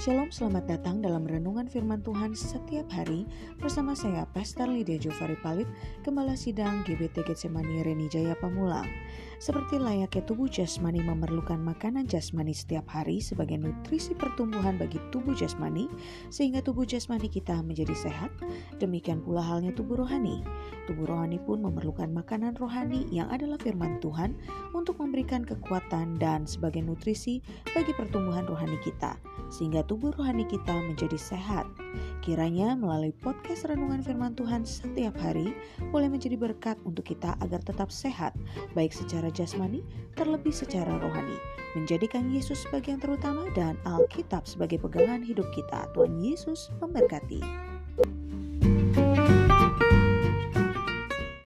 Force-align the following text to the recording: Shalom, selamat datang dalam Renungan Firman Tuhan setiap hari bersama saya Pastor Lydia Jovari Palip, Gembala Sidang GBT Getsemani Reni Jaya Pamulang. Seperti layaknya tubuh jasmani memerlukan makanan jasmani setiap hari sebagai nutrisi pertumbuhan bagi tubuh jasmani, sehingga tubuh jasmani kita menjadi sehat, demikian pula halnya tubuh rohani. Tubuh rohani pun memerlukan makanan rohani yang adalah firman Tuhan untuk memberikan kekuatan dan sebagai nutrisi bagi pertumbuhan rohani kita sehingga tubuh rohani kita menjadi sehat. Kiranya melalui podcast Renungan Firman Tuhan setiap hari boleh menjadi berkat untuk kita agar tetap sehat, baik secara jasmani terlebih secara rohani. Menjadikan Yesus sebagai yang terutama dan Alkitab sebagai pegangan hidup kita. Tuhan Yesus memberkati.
Shalom, 0.00 0.32
selamat 0.32 0.64
datang 0.64 1.04
dalam 1.04 1.28
Renungan 1.28 1.68
Firman 1.68 2.00
Tuhan 2.00 2.32
setiap 2.32 2.88
hari 2.88 3.28
bersama 3.60 3.92
saya 3.92 4.24
Pastor 4.32 4.64
Lydia 4.64 4.96
Jovari 4.96 5.36
Palip, 5.44 5.68
Gembala 6.00 6.32
Sidang 6.40 6.80
GBT 6.88 7.20
Getsemani 7.20 7.84
Reni 7.84 8.08
Jaya 8.08 8.32
Pamulang. 8.32 8.88
Seperti 9.36 9.76
layaknya 9.76 10.24
tubuh 10.24 10.48
jasmani 10.48 11.04
memerlukan 11.04 11.60
makanan 11.60 12.08
jasmani 12.08 12.56
setiap 12.56 12.88
hari 12.88 13.20
sebagai 13.20 13.60
nutrisi 13.60 14.16
pertumbuhan 14.16 14.80
bagi 14.80 14.96
tubuh 15.12 15.36
jasmani, 15.36 15.84
sehingga 16.32 16.64
tubuh 16.64 16.88
jasmani 16.88 17.28
kita 17.28 17.60
menjadi 17.60 17.92
sehat, 17.92 18.32
demikian 18.80 19.20
pula 19.20 19.44
halnya 19.44 19.76
tubuh 19.76 20.00
rohani. 20.00 20.40
Tubuh 20.88 21.12
rohani 21.12 21.36
pun 21.44 21.60
memerlukan 21.60 22.08
makanan 22.08 22.56
rohani 22.56 23.04
yang 23.12 23.28
adalah 23.28 23.60
firman 23.60 24.00
Tuhan 24.00 24.32
untuk 24.72 24.96
memberikan 24.96 25.44
kekuatan 25.44 26.16
dan 26.16 26.48
sebagai 26.48 26.80
nutrisi 26.80 27.44
bagi 27.76 27.92
pertumbuhan 27.92 28.48
rohani 28.48 28.80
kita 28.80 29.20
sehingga 29.50 29.84
tubuh 29.84 30.14
rohani 30.14 30.46
kita 30.48 30.72
menjadi 30.72 31.18
sehat. 31.18 31.66
Kiranya 32.22 32.78
melalui 32.78 33.10
podcast 33.10 33.66
Renungan 33.66 34.00
Firman 34.00 34.38
Tuhan 34.38 34.62
setiap 34.62 35.18
hari 35.18 35.52
boleh 35.90 36.08
menjadi 36.08 36.38
berkat 36.38 36.78
untuk 36.86 37.04
kita 37.10 37.36
agar 37.44 37.60
tetap 37.60 37.90
sehat, 37.92 38.32
baik 38.72 38.94
secara 38.94 39.28
jasmani 39.28 39.84
terlebih 40.16 40.54
secara 40.54 40.96
rohani. 41.02 41.36
Menjadikan 41.74 42.30
Yesus 42.30 42.66
sebagai 42.66 42.94
yang 42.94 43.02
terutama 43.02 43.46
dan 43.54 43.78
Alkitab 43.86 44.46
sebagai 44.46 44.82
pegangan 44.82 45.22
hidup 45.22 45.46
kita. 45.54 45.86
Tuhan 45.94 46.18
Yesus 46.18 46.70
memberkati. 46.82 47.69